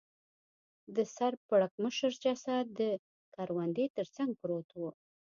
د 0.95 0.97
سر 1.15 1.33
پړکمشر 1.49 2.11
جسد 2.23 2.65
د 2.79 2.81
کروندې 3.35 3.85
تر 3.97 4.05
څنګ 4.15 4.29
پروت 4.41 4.69
و. 4.79 4.81